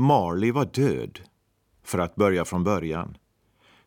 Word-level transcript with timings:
Marley 0.00 0.52
var 0.52 0.64
död, 0.64 1.20
för 1.84 1.98
att 1.98 2.14
börja 2.14 2.44
från 2.44 2.64
början. 2.64 3.16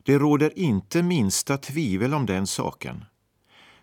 Det 0.04 0.18
råder 0.18 0.60
inte 0.60 1.04
minsta 1.04 1.58
tvivel 1.58 2.14
om 2.14 2.26
den 2.26 2.48
saken. 2.48 3.06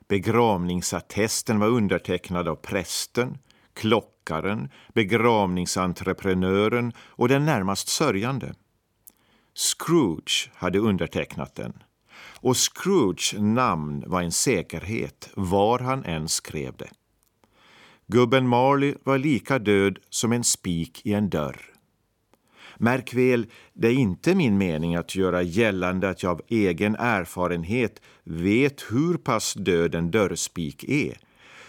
Begravningsattesten 0.09 1.59
var 1.59 1.69
undertecknad 1.69 2.49
av 2.49 2.57
prästen, 2.57 3.39
klockaren, 3.75 4.69
begravningsentreprenören 4.95 6.93
och 6.99 7.29
den 7.29 7.45
närmast 7.45 7.89
sörjande. 7.89 8.55
Scrooge 9.55 10.51
hade 10.55 10.79
undertecknat 10.79 11.55
den 11.55 11.83
och 12.41 12.57
Scrooge 12.57 13.35
namn 13.39 14.05
var 14.07 14.23
en 14.23 14.33
säkerhet 14.33 15.31
var 15.35 15.79
han 15.79 16.05
än 16.05 16.29
skrev 16.29 16.77
det. 16.77 16.91
Gubben 18.07 18.49
Marley 18.49 18.95
var 19.05 19.19
lika 19.19 19.59
död 19.59 19.99
som 20.11 20.33
en 20.33 20.45
spik 20.45 21.07
i 21.07 21.13
en 21.13 21.31
dörr. 21.31 21.80
Märk 22.79 23.15
väl, 23.15 23.47
det 23.73 23.89
är 23.89 23.93
inte 23.93 24.35
min 24.35 24.59
mening 24.59 24.97
att 24.97 25.17
göra 25.17 25.43
gällande 25.43 26.09
att 26.09 26.23
jag 26.23 26.33
av 26.33 26.43
egen 26.49 26.97
erfarenhet 26.97 28.03
vet 28.25 28.83
hur 28.91 29.17
pass 29.17 29.55
död 29.55 29.95
en 29.95 30.11
dörrspik 30.11 30.85
är. 30.85 31.19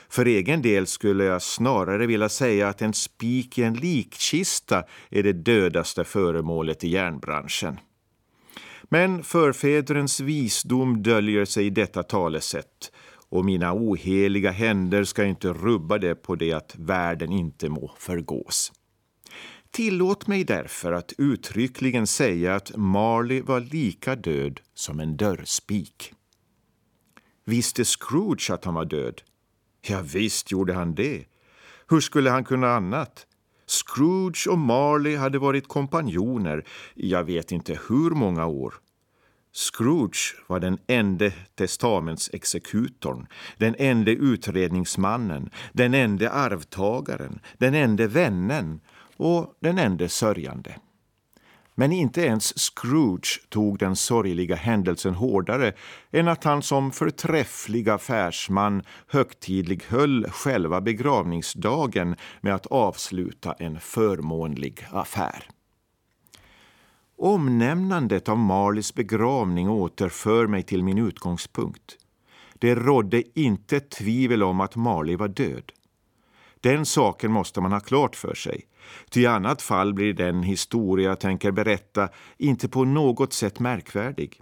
För 0.09 0.25
egen 0.25 0.61
del 0.61 0.87
skulle 0.87 1.23
jag 1.23 1.41
snarare 1.41 2.05
vilja 2.05 2.29
säga 2.29 2.67
att 2.67 2.81
en 2.81 2.93
spik 2.93 3.57
i 3.57 3.63
en 3.63 3.73
likkista 3.73 4.83
är 5.09 5.23
det 5.23 5.33
dödaste 5.33 6.03
föremålet 6.03 6.83
i 6.83 6.89
järnbranschen. 6.89 7.79
Men 8.83 9.23
förfäderens 9.23 10.19
visdom 10.19 11.03
döljer 11.03 11.45
sig 11.45 11.65
i 11.65 11.69
detta 11.69 12.03
talesätt 12.03 12.91
och 13.29 13.45
mina 13.45 13.73
oheliga 13.73 14.51
händer 14.51 15.03
ska 15.03 15.25
inte 15.25 15.47
rubba 15.53 15.97
det 15.97 16.15
på 16.15 16.35
det 16.35 16.53
att 16.53 16.75
världen 16.77 17.31
inte 17.31 17.69
må 17.69 17.91
förgås. 17.97 18.71
Tillåt 19.71 20.27
mig 20.27 20.43
därför 20.43 20.91
att 20.91 21.13
uttryckligen 21.17 22.07
säga 22.07 22.55
att 22.55 22.77
Marley 22.77 23.41
var 23.41 23.59
lika 23.59 24.15
död 24.15 24.59
som 24.73 24.99
en 24.99 25.17
dörrspik. 25.17 26.13
Visste 27.45 27.85
Scrooge 27.85 28.49
att 28.49 28.65
han 28.65 28.73
var 28.73 28.85
död? 28.85 29.21
Ja, 29.81 30.01
visst 30.01 30.51
gjorde 30.51 30.73
han 30.73 30.95
det. 30.95 31.25
Hur 31.89 31.99
skulle 31.99 32.29
han 32.29 32.43
kunna 32.43 32.75
annat? 32.75 33.27
Scrooge 33.67 34.47
och 34.49 34.57
Marley 34.57 35.15
hade 35.15 35.39
varit 35.39 35.67
kompanjoner 35.67 36.65
jag 36.95 37.23
vet 37.23 37.51
inte 37.51 37.79
hur 37.89 38.09
många 38.09 38.45
år. 38.45 38.73
Scrooge 39.53 40.35
var 40.47 40.59
den 40.59 40.77
enda 40.87 41.31
testamentsexekutorn, 41.55 43.27
den 43.57 43.75
enda 43.77 44.11
utredningsmannen, 44.11 45.49
den 45.73 45.93
enda 45.93 46.29
arvtagaren, 46.29 47.39
den 47.57 47.73
enda 47.73 48.07
vännen 48.07 48.79
och 49.21 49.53
den 49.59 49.77
enda 49.77 50.09
sörjande. 50.09 50.75
Men 51.75 51.91
inte 51.91 52.21
ens 52.21 52.59
Scrooge 52.59 53.41
tog 53.49 53.79
den 53.79 53.95
sorgliga 53.95 54.55
händelsen 54.55 55.13
hårdare 55.13 55.73
än 56.11 56.27
att 56.27 56.43
han 56.43 56.61
som 56.61 56.91
förträfflig 56.91 57.89
affärsman 57.89 58.83
högtidlig 59.07 59.83
höll 59.87 60.29
själva 60.29 60.81
begravningsdagen 60.81 62.15
med 62.41 62.55
att 62.55 62.65
avsluta 62.65 63.53
en 63.53 63.79
förmånlig 63.79 64.85
affär. 64.91 65.49
Omnämnandet 67.17 68.29
av 68.29 68.37
Marleys 68.37 68.93
begravning 68.93 69.69
återför 69.69 70.47
mig 70.47 70.63
till 70.63 70.83
min 70.83 70.97
utgångspunkt. 70.97 71.97
Det 72.53 72.75
rådde 72.75 73.39
inte 73.39 73.79
tvivel 73.79 74.43
om 74.43 74.61
att 74.61 74.75
Marley 74.75 75.15
var 75.15 75.27
död. 75.27 75.71
Den 76.61 76.85
saken 76.85 77.31
måste 77.31 77.61
man 77.61 77.71
ha 77.71 77.79
klart 77.79 78.15
för 78.15 78.35
sig. 78.35 78.65
Ty 79.09 79.21
i 79.21 79.25
annat 79.25 79.61
fall 79.61 79.93
blir 79.93 80.13
den 80.13 80.43
historia 80.43 81.09
jag 81.09 81.19
tänker 81.19 81.51
berätta 81.51 82.09
inte 82.37 82.69
på 82.69 82.85
något 82.85 83.33
sätt 83.33 83.59
märkvärdig. 83.59 84.41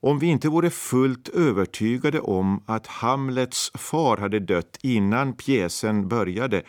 Om 0.00 0.18
vi 0.18 0.26
inte 0.26 0.48
vore 0.48 0.70
fullt 0.70 1.28
övertygade 1.28 2.20
om 2.20 2.62
att 2.66 2.86
Hamlets 2.86 3.72
far 3.74 4.16
hade 4.16 4.40
dött 4.40 4.78
innan 4.82 5.32
pjäsen 5.32 6.08
började 6.08 6.62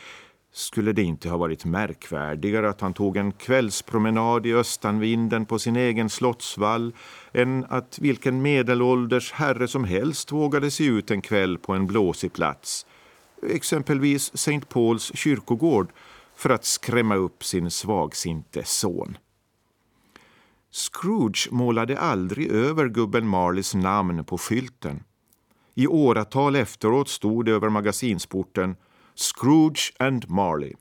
skulle 0.56 0.92
det 0.94 1.04
inte 1.04 1.30
ha 1.30 1.38
varit 1.38 1.66
märkvärdigare 1.66 2.70
att 2.70 2.82
han 2.82 2.94
tog 2.94 3.18
en 3.18 3.32
kvällspromenad 3.32 4.46
i 4.46 4.54
östanvinden 4.54 5.46
på 5.46 5.60
sin 5.60 5.76
egen 5.76 6.10
slottsvall 6.10 6.94
än 7.34 7.66
att 7.70 8.00
vilken 8.02 8.42
medelålders 8.42 9.32
herre 9.32 9.68
som 9.68 9.84
helst 9.84 10.32
vågade 10.32 10.72
sig 10.72 10.86
ut 10.86 11.12
en 11.12 11.22
kväll 11.22 11.58
på 11.58 11.74
en 11.74 11.88
blåsig 11.88 12.34
plats, 12.34 12.86
exempelvis 13.50 14.32
St. 14.34 14.62
Pauls 14.70 15.12
kyrkogård, 15.16 15.92
för 16.36 16.50
att 16.50 16.66
skrämma 16.66 17.16
upp 17.16 17.44
sin 17.44 17.72
svagsinte 17.72 18.64
son. 18.64 19.18
Scrooge 20.72 21.48
målade 21.52 22.00
aldrig 22.00 22.52
över 22.52 22.90
gubben 22.90 23.28
Marleys 23.28 23.76
namn 23.76 24.26
på 24.26 24.38
skylten. 24.38 25.04
I 25.74 25.88
åratal 25.88 26.56
efteråt 26.56 27.10
stod 27.10 27.46
det 27.46 27.52
över 27.52 27.70
magasinsporten 27.70 28.76
Scrooge 29.16 29.94
and 30.00 30.30
Marley. 30.30 30.74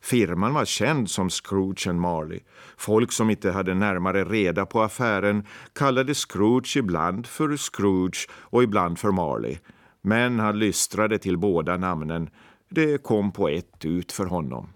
Firman 0.00 0.54
var 0.54 0.64
känd 0.64 1.10
som 1.10 1.30
Scrooge 1.30 1.86
and 1.86 2.00
Marley. 2.00 2.40
Folk 2.76 3.12
som 3.12 3.30
inte 3.30 3.52
hade 3.52 3.74
närmare 3.74 4.24
reda 4.24 4.66
på 4.66 4.82
affären 4.82 5.46
kallade 5.72 6.14
Scrooge 6.14 6.76
ibland 6.76 7.26
för 7.26 7.56
Scrooge 7.56 8.28
och 8.30 8.62
ibland 8.62 8.98
för 8.98 9.10
Marley. 9.10 9.58
Men 10.02 10.40
han 10.40 10.58
lystrade 10.58 11.18
till 11.18 11.38
båda 11.38 11.76
namnen. 11.76 12.30
Det 12.68 13.02
kom 13.02 13.32
på 13.32 13.48
ett 13.48 13.84
ut 13.84 14.12
för 14.12 14.26
honom. 14.26 14.68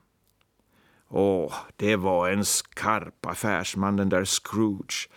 Åh, 1.11 1.55
det 1.77 1.97
var 1.97 2.31
en 2.31 2.45
skarp 2.45 3.27
affärsman 3.27 3.97
den 3.97 4.09
där 4.09 4.25
Scrooge. 4.25 5.09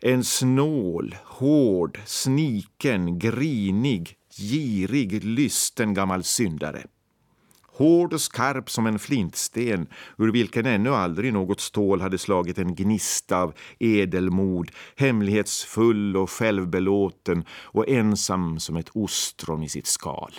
En 0.00 0.24
snål, 0.24 1.16
hård, 1.24 2.00
sniken, 2.04 3.18
grinig, 3.18 4.14
girig, 4.38 5.24
lysten 5.24 5.94
gammal 5.94 6.24
syndare. 6.24 6.82
Hård 7.62 8.12
och 8.12 8.20
skarp 8.20 8.70
som 8.70 8.86
en 8.86 8.98
flintsten 8.98 9.86
ur 10.18 10.32
vilken 10.32 10.66
ännu 10.66 10.90
aldrig 10.90 11.32
något 11.32 11.60
stål 11.60 12.00
hade 12.00 12.18
slagit 12.18 12.58
en 12.58 12.74
gnista 12.74 13.38
av 13.38 13.54
edelmod, 13.78 14.70
hemlighetsfull 14.96 16.16
och 16.16 16.30
självbelåten 16.30 17.44
och 17.50 17.88
ensam 17.88 18.60
som 18.60 18.76
ett 18.76 18.90
ostron 18.92 19.62
i 19.62 19.68
sitt 19.68 19.86
skal. 19.86 20.32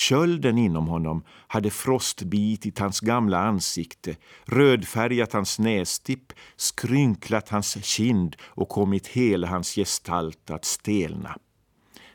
Kölden 0.00 0.58
inom 0.58 0.88
honom 0.88 1.24
hade 1.28 1.70
frostbitit 1.70 2.78
hans 2.78 3.00
gamla 3.00 3.38
ansikte, 3.38 4.16
rödfärgat 4.44 5.32
hans 5.32 5.58
nästipp, 5.58 6.32
skrynklat 6.56 7.48
hans 7.48 7.84
kind 7.84 8.36
och 8.42 8.68
kommit 8.68 9.06
hela 9.06 9.46
hans 9.46 9.74
gestalt 9.74 10.50
att 10.50 10.64
stelna. 10.64 11.38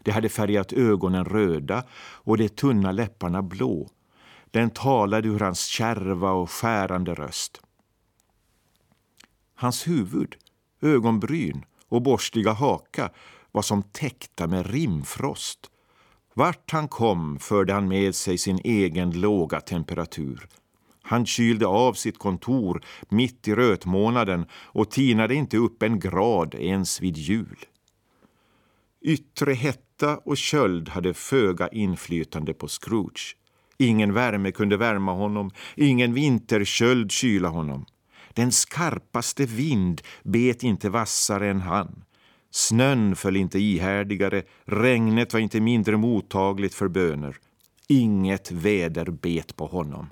Det 0.03 0.11
hade 0.11 0.29
färgat 0.29 0.73
ögonen 0.73 1.25
röda 1.25 1.83
och 1.97 2.37
de 2.37 2.49
tunna 2.49 2.91
läpparna 2.91 3.41
blå. 3.41 3.89
Den 4.51 4.69
talade 4.69 5.27
ur 5.27 5.39
hans 5.39 5.65
kärva 5.65 6.31
och 6.31 6.51
skärande 6.51 7.13
röst. 7.13 7.61
Hans 9.55 9.87
huvud, 9.87 10.35
ögonbryn 10.81 11.65
och 11.89 12.01
borstiga 12.01 12.51
haka 12.51 13.09
var 13.51 13.61
som 13.61 13.83
täckta 13.83 14.47
med 14.47 14.71
rimfrost. 14.71 15.71
Vart 16.37 16.71
han 16.71 16.87
kom 16.87 17.39
förde 17.39 17.73
han 17.73 17.87
med 17.87 18.15
sig 18.15 18.37
sin 18.37 18.59
egen 18.63 19.21
låga 19.21 19.61
temperatur. 19.61 20.47
Han 21.01 21.25
kylde 21.25 21.67
av 21.67 21.93
sitt 21.93 22.17
kontor 22.17 22.83
mitt 23.09 23.47
i 23.47 23.55
rötmånaden 23.55 24.45
och 24.53 24.91
tinade 24.91 25.35
inte 25.35 25.57
upp 25.57 25.83
en 25.83 25.99
grad 25.99 26.55
ens 26.55 27.01
vid 27.01 27.17
jul. 27.17 27.65
Yttre 29.01 29.53
hetta 29.53 30.17
och 30.17 30.37
köld 30.37 30.89
hade 30.89 31.13
föga 31.13 31.67
inflytande 31.67 32.53
på 32.53 32.67
Scrooge. 32.67 33.35
Ingen 33.77 34.13
värme 34.13 34.51
kunde 34.51 34.77
värma 34.77 35.13
honom, 35.13 35.51
ingen 35.75 36.13
vinterköld 36.13 37.11
kyla 37.11 37.49
honom. 37.49 37.85
Den 38.33 38.51
skarpaste 38.51 39.45
vind 39.45 40.01
bet 40.23 40.63
inte 40.63 40.89
vassare 40.89 41.49
än 41.49 41.61
han. 41.61 42.03
Snön 42.55 43.15
föll 43.15 43.35
inte 43.35 43.59
ihärdigare, 43.59 44.43
regnet 44.65 45.33
var 45.33 45.39
inte 45.39 45.59
mindre 45.59 45.97
mottagligt 45.97 46.75
för 46.75 46.87
böner. 46.87 47.37
Inget 47.87 48.51
väder 48.51 49.05
bet 49.05 49.55
på 49.55 49.65
honom. 49.65 50.09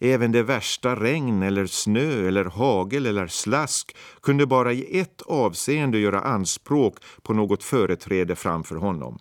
Även 0.00 0.32
det 0.32 0.42
värsta 0.42 0.96
regn 0.96 1.42
eller 1.42 1.66
snö 1.66 2.28
eller 2.28 2.44
hagel 2.44 3.06
eller 3.06 3.26
slask 3.26 3.96
kunde 4.22 4.46
bara 4.46 4.72
i 4.72 4.98
ett 4.98 5.22
avseende 5.22 5.98
göra 5.98 6.20
anspråk 6.20 6.96
på 7.22 7.34
något 7.34 7.62
företräde 7.62 8.36
framför 8.36 8.76
honom. 8.76 9.18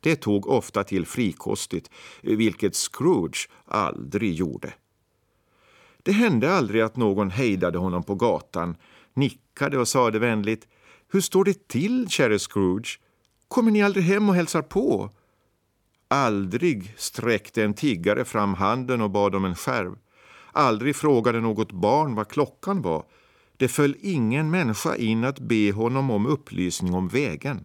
Det 0.00 0.16
tog 0.16 0.46
ofta 0.46 0.84
till 0.84 1.06
frikostigt, 1.06 1.90
vilket 2.22 2.76
Scrooge 2.76 3.48
aldrig 3.64 4.34
gjorde. 4.34 4.72
Det 6.02 6.12
hände 6.12 6.52
aldrig 6.52 6.82
att 6.82 6.96
någon 6.96 7.30
hejdade 7.30 7.78
honom 7.78 8.02
på 8.02 8.14
gatan, 8.14 8.76
nickade 9.14 9.78
och 9.78 9.88
sade 9.88 10.18
vänligt 10.18 10.66
hur 11.12 11.20
står 11.20 11.44
det 11.44 11.68
till, 11.68 12.08
käre 12.08 12.38
Scrooge? 12.38 13.00
Kommer 13.48 13.70
ni 13.70 13.82
aldrig 13.82 14.04
hem 14.04 14.28
och 14.28 14.34
hälsar 14.34 14.62
på? 14.62 15.10
Aldrig 16.08 16.94
sträckte 16.96 17.64
en 17.64 17.74
tiggare 17.74 18.24
fram 18.24 18.54
handen 18.54 19.00
och 19.00 19.10
bad 19.10 19.34
om 19.34 19.44
en 19.44 19.54
skärv. 19.54 19.96
Aldrig 20.52 20.96
frågade 20.96 21.40
något 21.40 21.72
barn 21.72 22.14
vad 22.14 22.28
klockan 22.28 22.82
var. 22.82 23.04
Det 23.56 23.68
föll 23.68 23.96
ingen 24.00 24.50
människa 24.50 24.96
in 24.96 25.24
att 25.24 25.38
be 25.38 25.72
honom 25.72 26.10
om 26.10 26.26
upplysning 26.26 26.94
om 26.94 27.08
vägen. 27.08 27.64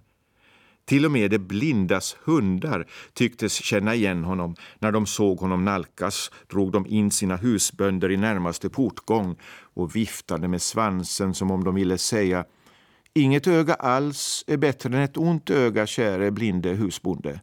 Till 0.86 1.06
och 1.06 1.12
med 1.12 1.32
de 1.32 1.38
blindas 1.38 2.18
hundar 2.24 2.88
tycktes 3.14 3.54
känna 3.54 3.96
igen 3.96 4.24
honom. 4.24 4.56
När 4.80 4.92
de 4.92 5.06
såg 5.06 5.40
honom 5.40 5.66
nalkas 5.66 6.32
drog 6.48 6.72
de 6.72 6.88
in 6.88 7.12
sina 7.12 7.36
husbönder 7.36 8.12
i 8.12 8.18
närmaste 8.18 8.70
portgång 8.70 9.36
och 9.74 9.96
viftade 9.96 10.48
med 10.48 10.62
svansen 10.62 11.34
som 11.34 11.52
om 11.52 11.64
de 11.64 11.76
ville 11.76 11.98
säga 11.98 12.46
Inget 13.18 13.48
öga 13.48 13.74
alls 13.74 14.44
är 14.48 14.58
bättre 14.58 14.98
än 14.98 15.04
ett 15.04 15.18
ont 15.18 15.50
öga, 15.50 15.88
käre 15.88 16.32
blinde 16.32 16.70
husbonde. 16.70 17.42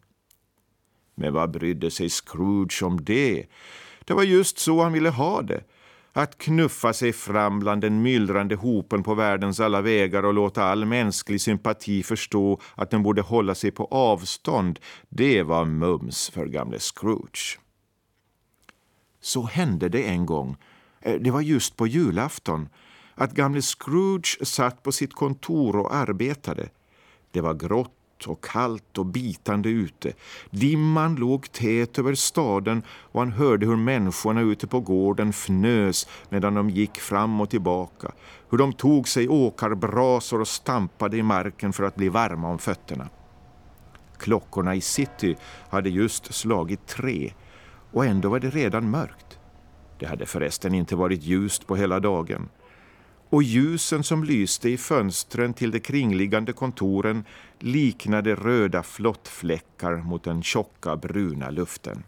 Men 1.15 1.33
vad 1.33 1.51
brydde 1.51 1.91
sig 1.91 2.11
Scrooge 2.11 2.83
om 2.83 3.05
det? 3.05 3.47
Det 4.05 4.15
var 4.15 4.23
just 4.23 4.59
så 4.59 4.83
han 4.83 4.93
ville 4.93 5.11
ha 5.11 5.43
det 5.43 5.65
att 6.13 6.39
knuffa 6.39 6.93
sig 6.93 7.13
fram 7.13 7.61
bland 7.61 7.81
den 7.81 8.03
myllrande 8.03 8.55
hopen 8.55 9.03
på 9.03 9.15
världens 9.15 9.61
alla 9.61 9.81
vägar 9.81 10.23
och 10.23 10.35
låta 10.35 10.65
all 10.65 10.85
mänsklig 10.85 11.41
sympati 11.41 12.03
förstå 12.03 12.61
att 12.75 12.91
den 12.91 13.03
borde 13.03 13.23
hålla 13.23 13.55
sig 13.55 13.71
på 13.71 13.85
avstånd, 13.85 14.79
det 15.09 15.43
var 15.43 15.65
mums 15.65 16.31
för 16.31 16.47
gamle 16.47 16.79
Scrooge. 16.79 17.59
Så 19.21 19.43
hände 19.43 19.89
det 19.89 20.03
en 20.03 20.27
gång, 20.27 20.57
eh, 21.01 21.21
det 21.21 21.31
var 21.31 21.41
just 21.41 21.77
på 21.77 21.87
julafton, 21.87 22.69
att 23.15 23.35
gamle 23.35 23.63
Scrooge 23.63 24.47
satt 24.47 24.83
på 24.83 24.93
sitt 24.93 25.15
kontor 25.15 25.77
och 25.77 25.95
arbetade. 25.95 26.69
Det 27.31 27.41
var 27.41 27.55
grått 27.55 27.91
och 28.27 28.45
kallt 28.45 28.99
och 28.99 29.07
bitande 29.07 29.69
ute. 29.69 30.13
Dimman 30.51 31.15
låg 31.15 31.53
tät 31.53 31.99
över 31.99 32.15
staden 32.15 32.83
och 32.89 33.21
han 33.21 33.33
hörde 33.33 33.67
hur 33.67 33.77
människorna 33.77 34.41
ute 34.41 34.67
på 34.67 34.81
gården 34.81 35.29
fnös 35.29 36.09
medan 36.29 36.55
de 36.55 36.71
gick 36.71 36.99
fram 36.99 37.41
och 37.41 37.51
tillbaka. 37.51 38.13
Hur 38.51 38.59
de 38.59 38.73
tog 38.73 39.09
sig 39.09 39.29
åkarbrasor 39.29 40.41
och 40.41 40.49
stampade 40.49 41.17
i 41.17 41.23
marken 41.23 41.73
för 41.73 41.85
att 41.85 41.97
bli 41.97 42.09
varma 42.09 42.49
om 42.49 42.59
fötterna. 42.59 43.09
Klockorna 44.19 44.75
i 44.75 44.81
city 44.81 45.37
hade 45.69 45.91
just 45.91 46.35
slagit 46.35 46.87
tre 46.87 47.33
och 47.93 48.07
ändå 48.07 48.29
var 48.29 48.41
det 48.41 48.51
redan 48.51 48.91
mörkt. 48.91 49.39
Det 49.99 50.07
hade 50.07 50.27
förresten 50.27 50.75
inte 50.75 50.97
varit 50.97 51.23
ljust 51.23 51.67
på 51.67 51.77
hela 51.77 52.01
dagen 52.01 52.49
och 53.31 53.43
ljusen 53.43 54.05
som 54.05 54.25
lyste 54.25 54.69
i 54.69 54.77
fönstren 54.77 55.55
till 55.55 55.71
de 55.71 55.81
kringliggande 55.81 56.53
kontoren 56.53 57.25
liknade 57.59 58.35
röda 58.35 58.83
flottfläckar 58.83 59.97
mot 59.97 60.25
den 60.25 60.43
tjocka 60.43 60.97
bruna 60.97 61.51
luften. 61.51 62.05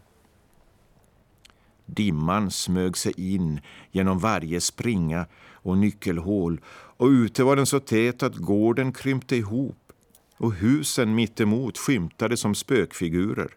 Dimman 1.85 2.51
smög 2.51 2.97
sig 2.97 3.13
in 3.35 3.61
genom 3.91 4.19
varje 4.19 4.61
springa 4.61 5.25
och 5.51 5.77
nyckelhål 5.77 6.61
och 6.97 7.07
ute 7.07 7.43
var 7.43 7.55
den 7.55 7.65
så 7.65 7.79
tät 7.79 8.23
att 8.23 8.35
gården 8.35 8.91
krympte 8.93 9.35
ihop 9.35 9.91
och 10.37 10.53
husen 10.53 11.15
mittemot 11.15 11.77
skymtade 11.77 12.37
som 12.37 12.55
spökfigurer. 12.55 13.51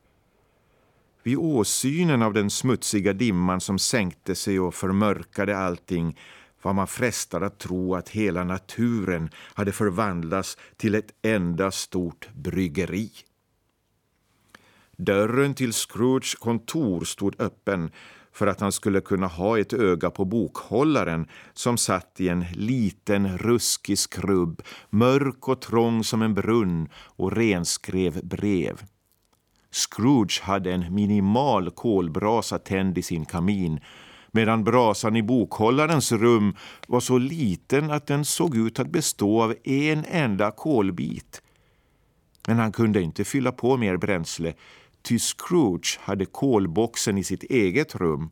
Vid 1.23 1.39
åsynen 1.39 2.23
av 2.23 2.33
den 2.33 2.51
smutsiga 2.51 3.13
dimman 3.13 3.61
som 3.61 3.79
sänkte 3.79 4.35
sig 4.35 4.61
och 4.61 4.75
förmörkade 4.75 5.59
allting 5.59 6.17
var 6.63 6.73
man 6.73 6.87
frestad 6.87 7.43
att 7.43 7.59
tro 7.59 7.95
att 7.95 8.09
hela 8.09 8.45
naturen 8.45 9.31
hade 9.55 9.73
förvandlats 9.73 10.57
till 10.77 10.95
ett 10.95 11.11
enda 11.23 11.71
stort 11.71 12.29
bryggeri. 12.35 13.11
Dörren 14.97 15.55
till 15.55 15.73
Scrooges 15.73 16.35
kontor 16.35 17.05
stod 17.05 17.41
öppen 17.41 17.91
för 18.33 18.47
att 18.47 18.61
han 18.61 18.73
skulle 18.73 19.01
kunna 19.01 19.27
ha 19.27 19.59
ett 19.59 19.73
öga 19.73 20.11
på 20.11 20.25
bokhållaren 20.25 21.27
som 21.53 21.77
satt 21.77 22.21
i 22.21 22.29
en 22.29 22.45
liten 22.53 23.39
ruskig 23.39 23.99
skrubb, 23.99 24.63
mörk 24.91 25.49
och 25.49 25.61
trång 25.61 26.05
som 26.05 26.23
en 26.23 26.35
brunn 26.35 26.89
och 26.95 27.33
renskrev 27.33 28.27
brev. 28.27 28.83
Scrooge 29.71 30.41
hade 30.43 30.73
en 30.73 30.95
minimal 30.95 31.71
kolbrasa 31.71 32.59
tänd 32.59 32.99
i 32.99 33.03
sin 33.03 33.25
kamin 33.25 33.81
medan 34.33 34.65
brasan 34.65 35.17
i 35.17 35.23
bokhållarens 35.23 36.13
rum 36.13 36.57
var 36.87 37.01
så 37.01 37.19
liten 37.19 37.91
att 37.91 38.07
den 38.07 38.25
såg 38.25 38.57
ut 38.57 38.79
att 38.79 38.91
bestå 38.91 39.43
av 39.43 39.55
en 39.65 40.05
enda 40.05 40.51
kolbit. 40.51 41.43
Men 42.47 42.59
han 42.59 42.73
kunde 42.73 43.03
inte 43.03 43.25
fylla 43.25 43.53
på 43.53 43.77
mer 43.77 43.97
bränsle, 43.97 44.55
ty 45.03 45.19
Scrooge 45.19 45.99
hade 46.01 46.27
kolboxen 46.27 47.19
i 47.19 47.25
sitt 47.25 47.43
eget 47.43 47.95
rum 47.95 48.31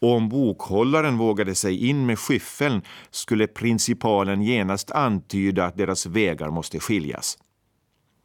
och 0.00 0.12
om 0.12 0.28
bokhållaren 0.28 1.18
vågade 1.18 1.54
sig 1.54 1.88
in 1.88 2.06
med 2.06 2.18
skyffeln 2.18 2.82
skulle 3.10 3.46
principalen 3.46 4.42
genast 4.42 4.90
antyda 4.90 5.64
att 5.64 5.76
deras 5.76 6.06
vägar 6.06 6.50
måste 6.50 6.80
skiljas. 6.80 7.38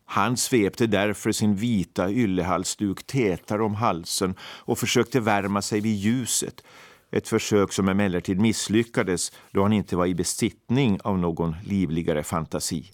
Han 0.06 0.38
svepte 0.38 0.88
därför 0.88 1.32
sin 1.32 1.56
vita 1.56 2.12
yllehalsduk 2.12 3.08
tätare 3.08 3.64
om 3.64 3.76
halsen 3.76 4.36
och 4.42 4.78
försökte 4.78 5.20
värma 5.20 5.62
sig 5.62 5.82
vid 5.82 5.96
ljuset 5.96 6.64
ett 7.12 7.28
försök 7.28 7.74
som 7.74 7.90
emellertid 7.90 8.40
misslyckades 8.40 9.32
då 9.52 9.62
han 9.62 9.74
inte 9.74 9.96
var 9.96 10.06
i 10.06 10.16
besittning 10.16 11.00
av 11.02 11.20
någon 11.20 11.56
livligare 11.66 12.24
fantasi. 12.24 12.92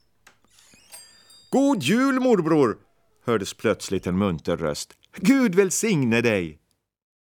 God 1.50 1.84
jul 1.84 2.20
morbror! 2.20 2.78
hördes 3.26 3.54
plötsligt 3.54 4.08
en 4.08 4.18
munter 4.18 4.58
röst. 4.58 4.94
Gud 5.16 5.56
välsigne 5.56 6.22
dig! 6.22 6.67